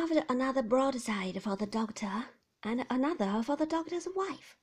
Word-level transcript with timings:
after 0.00 0.24
another 0.28 0.62
broadside 0.62 1.42
for 1.42 1.56
the 1.56 1.66
doctor, 1.66 2.26
and 2.62 2.86
another 2.88 3.42
for 3.42 3.56
the 3.56 3.66
doctor's 3.66 4.06
wife. 4.14 4.56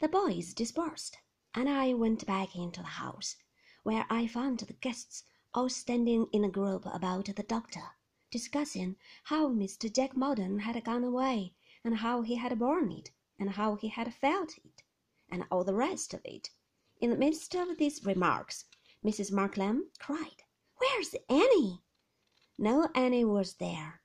The 0.00 0.08
boys 0.08 0.52
dispersed, 0.52 1.16
and 1.54 1.68
I 1.68 1.94
went 1.94 2.26
back 2.26 2.56
into 2.56 2.80
the 2.80 2.98
house, 2.98 3.36
where 3.84 4.04
I 4.10 4.26
found 4.26 4.58
the 4.58 4.72
guests 4.72 5.22
all 5.54 5.68
standing 5.68 6.26
in 6.32 6.42
a 6.42 6.50
group 6.50 6.86
about 6.86 7.26
the 7.26 7.44
doctor, 7.44 7.84
discussing 8.32 8.96
how 9.22 9.48
Mr. 9.48 9.90
Jack 9.94 10.16
Maldon 10.16 10.58
had 10.58 10.82
gone 10.82 11.04
away, 11.04 11.54
and 11.84 11.98
how 11.98 12.22
he 12.22 12.34
had 12.34 12.58
borne 12.58 12.90
it, 12.90 13.12
and 13.38 13.50
how 13.50 13.76
he 13.76 13.86
had 13.86 14.12
felt 14.12 14.58
it, 14.58 14.82
and 15.30 15.44
all 15.52 15.62
the 15.62 15.72
rest 15.72 16.14
of 16.14 16.20
it. 16.24 16.50
In 17.00 17.10
the 17.10 17.16
midst 17.16 17.54
of 17.54 17.78
these 17.78 18.04
remarks, 18.04 18.64
Mrs. 19.04 19.30
Markleham 19.30 19.84
cried, 20.00 20.42
Where's 20.78 21.14
Annie? 21.30 21.84
No 22.58 22.88
Annie 22.96 23.24
was 23.24 23.54
there. 23.54 24.00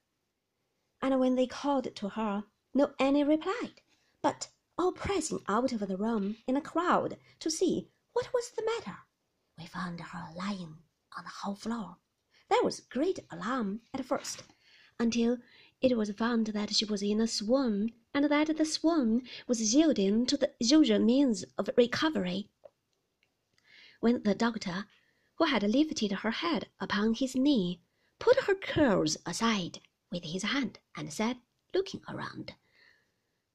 And 1.01 1.19
when 1.19 1.35
they 1.35 1.47
called 1.47 1.95
to 1.95 2.09
her, 2.09 2.43
no 2.73 2.93
Annie 2.99 3.23
replied, 3.23 3.81
but 4.21 4.49
all 4.77 4.91
pressing 4.91 5.39
out 5.47 5.71
of 5.71 5.87
the 5.87 5.97
room 5.97 6.37
in 6.45 6.57
a 6.57 6.61
crowd 6.61 7.17
to 7.39 7.49
see 7.49 7.89
what 8.13 8.33
was 8.33 8.51
the 8.51 8.65
matter, 8.65 8.97
we 9.57 9.65
found 9.65 10.01
her 10.01 10.29
lying 10.35 10.77
on 11.17 11.23
the 11.23 11.29
hall 11.29 11.55
floor. 11.55 11.97
There 12.49 12.63
was 12.63 12.81
great 12.81 13.19
alarm 13.31 13.81
at 13.93 14.03
first, 14.05 14.43
until 14.99 15.37
it 15.81 15.95
was 15.97 16.11
found 16.11 16.47
that 16.47 16.75
she 16.75 16.85
was 16.85 17.01
in 17.01 17.21
a 17.21 17.27
swoon, 17.27 17.93
and 18.13 18.25
that 18.25 18.57
the 18.57 18.65
swoon 18.65 19.27
was 19.47 19.73
yielding 19.73 20.25
to 20.25 20.35
the 20.35 20.53
usual 20.59 20.99
means 20.99 21.45
of 21.57 21.69
recovery. 21.77 22.49
When 24.01 24.23
the 24.23 24.35
doctor, 24.35 24.85
who 25.35 25.45
had 25.45 25.63
lifted 25.63 26.11
her 26.11 26.31
head 26.31 26.67
upon 26.79 27.13
his 27.13 27.35
knee, 27.35 27.79
put 28.19 28.43
her 28.43 28.55
curls 28.55 29.17
aside 29.25 29.79
with 30.11 30.23
his 30.23 30.43
hand, 30.43 30.79
and 30.95 31.11
said, 31.13 31.37
looking 31.73 32.01
around, 32.09 32.53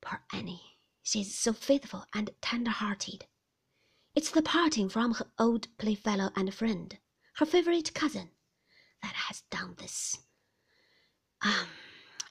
Poor 0.01 0.23
Annie! 0.33 0.79
She's 1.03 1.37
so 1.37 1.53
faithful 1.53 2.06
and 2.15 2.31
tender-hearted. 2.41 3.27
It's 4.15 4.31
the 4.31 4.42
parting 4.42 4.89
from 4.89 5.14
her 5.14 5.27
old 5.39 5.69
playfellow 5.77 6.31
and 6.37 6.55
friend, 6.55 6.97
her 7.37 7.47
favorite 7.47 7.92
cousin, 7.95 8.31
that 9.03 9.12
has 9.12 9.42
done 9.51 9.75
this. 9.79 10.19
Um, 11.42 11.67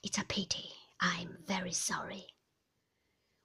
it's 0.01 0.17
a 0.17 0.23
pity. 0.23 0.69
I'm 0.99 1.37
very 1.45 1.73
sorry. 1.73 2.27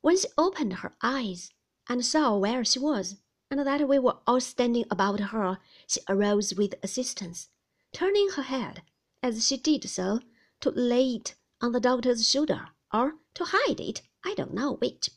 When 0.01 0.17
she 0.17 0.29
opened 0.39 0.75
her 0.75 0.95
eyes 1.03 1.51
and 1.89 2.05
saw 2.05 2.37
where 2.37 2.65
she 2.65 2.79
was, 2.79 3.17
and 3.51 3.67
that 3.67 3.89
we 3.89 3.99
were 3.99 4.19
all 4.27 4.41
standing 4.41 4.85
about 4.91 5.21
her, 5.21 5.59
she 5.87 6.01
arose 6.09 6.55
with 6.55 6.75
assistance, 6.83 7.49
turning 7.93 8.31
her 8.31 8.43
head, 8.43 8.83
as 9.23 9.47
she 9.47 9.57
did 9.57 9.89
so, 9.91 10.21
to 10.61 10.71
lay 10.71 11.15
it 11.15 11.35
on 11.61 11.73
the 11.73 11.81
doctor's 11.81 12.29
shoulder, 12.29 12.69
or 12.93 13.15
to 13.35 13.45
hide 13.47 13.81
it, 13.81 14.03
I 14.25 14.35
don't 14.35 14.55
know 14.55 14.75
which. 14.75 15.11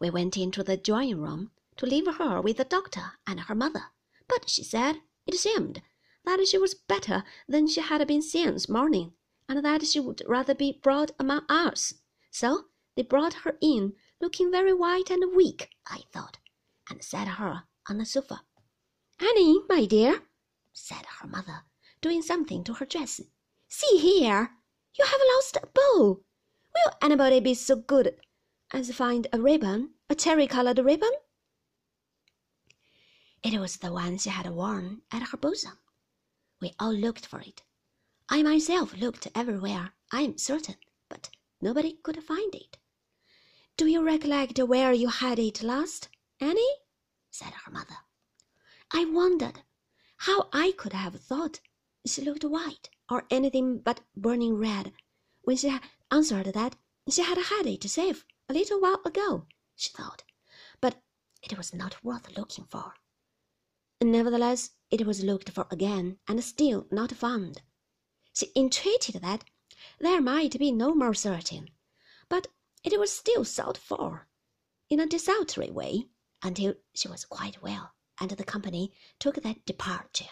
We 0.00 0.10
went 0.10 0.36
into 0.36 0.62
the 0.62 0.76
drawing 0.76 1.20
room 1.20 1.50
to 1.76 1.86
leave 1.86 2.06
her 2.06 2.40
with 2.40 2.56
the 2.56 2.64
doctor 2.64 3.12
and 3.26 3.40
her 3.40 3.54
mother, 3.54 3.92
but 4.28 4.48
she 4.48 4.64
said 4.64 5.02
it 5.26 5.34
seemed 5.34 5.82
that 6.24 6.46
she 6.46 6.58
was 6.58 6.74
better 6.74 7.24
than 7.46 7.66
she 7.66 7.80
had 7.80 8.06
been 8.08 8.22
since 8.22 8.68
morning, 8.68 9.12
and 9.48 9.64
that 9.64 9.86
she 9.86 10.00
would 10.00 10.22
rather 10.26 10.54
be 10.54 10.80
brought 10.82 11.10
among 11.18 11.44
us. 11.48 11.94
So 12.30 12.66
they 12.96 13.02
brought 13.02 13.34
her 13.44 13.58
in, 13.60 13.94
looking 14.20 14.50
very 14.50 14.72
white 14.72 15.10
and 15.10 15.36
weak, 15.36 15.68
I 15.86 16.04
thought, 16.12 16.38
and 16.88 17.02
set 17.02 17.28
her 17.28 17.64
on 17.88 17.98
the 17.98 18.06
sofa. 18.06 18.42
Annie, 19.20 19.60
my 19.68 19.84
dear, 19.84 20.22
said 20.72 21.06
her 21.20 21.28
mother, 21.28 21.64
doing 22.00 22.22
something 22.22 22.64
to 22.64 22.74
her 22.74 22.86
dress, 22.86 23.20
see 23.74 23.98
here, 23.98 24.52
you 24.96 25.04
have 25.04 25.20
lost 25.34 25.56
a 25.56 25.66
bow. 25.66 26.22
Will 26.74 26.92
anybody 27.02 27.40
be 27.40 27.54
so 27.54 27.74
good 27.74 28.16
as 28.72 28.86
to 28.86 28.94
find 28.94 29.26
a 29.32 29.40
ribbon, 29.40 29.94
a 30.08 30.14
cherry-colored 30.14 30.78
ribbon? 30.78 31.10
It 33.42 33.58
was 33.58 33.76
the 33.78 33.92
one 33.92 34.18
she 34.18 34.30
had 34.30 34.48
worn 34.48 35.02
at 35.10 35.28
her 35.30 35.36
bosom. 35.36 35.78
We 36.60 36.72
all 36.78 36.94
looked 36.94 37.26
for 37.26 37.40
it. 37.40 37.62
I 38.28 38.42
myself 38.44 38.96
looked 38.96 39.26
everywhere, 39.34 39.92
I 40.12 40.22
am 40.22 40.38
certain, 40.38 40.76
but 41.08 41.30
nobody 41.60 41.98
could 42.02 42.22
find 42.22 42.54
it. 42.54 42.78
Do 43.76 43.86
you 43.86 44.02
recollect 44.04 44.58
where 44.60 44.92
you 44.92 45.08
had 45.08 45.40
it 45.40 45.64
last, 45.64 46.08
Annie? 46.40 46.76
said 47.30 47.52
her 47.64 47.72
mother. 47.72 47.96
I 48.92 49.04
wondered 49.04 49.62
how 50.18 50.48
I 50.52 50.72
could 50.78 50.92
have 50.92 51.20
thought 51.20 51.58
she 52.06 52.22
looked 52.22 52.44
white 52.44 52.90
or 53.08 53.26
anything 53.30 53.78
but 53.78 54.00
burning 54.16 54.54
red 54.54 54.92
when 55.42 55.56
she 55.56 55.78
answered 56.10 56.46
that 56.46 56.76
she 57.08 57.22
had 57.22 57.38
had 57.38 57.66
it 57.66 57.82
safe 57.84 58.24
a 58.48 58.52
little 58.54 58.80
while 58.80 59.00
ago, 59.04 59.46
she 59.76 59.90
thought, 59.90 60.22
but 60.80 61.02
it 61.42 61.56
was 61.56 61.74
not 61.74 62.02
worth 62.02 62.36
looking 62.36 62.64
for. 62.64 62.94
Nevertheless, 64.00 64.70
it 64.90 65.06
was 65.06 65.24
looked 65.24 65.50
for 65.50 65.66
again 65.70 66.18
and 66.26 66.42
still 66.42 66.86
not 66.90 67.12
found. 67.12 67.62
She 68.34 68.50
entreated 68.56 69.16
that 69.16 69.44
there 69.98 70.20
might 70.20 70.58
be 70.58 70.72
no 70.72 70.94
more 70.94 71.14
searching, 71.14 71.70
but 72.28 72.48
it 72.82 72.98
was 72.98 73.12
still 73.12 73.44
sought 73.44 73.78
for, 73.78 74.28
in 74.90 75.00
a 75.00 75.06
desultory 75.06 75.70
way, 75.70 76.08
until 76.42 76.74
she 76.94 77.08
was 77.08 77.24
quite 77.24 77.62
well, 77.62 77.94
and 78.20 78.30
the 78.30 78.44
company 78.44 78.92
took 79.18 79.36
their 79.36 79.56
departure. 79.64 80.30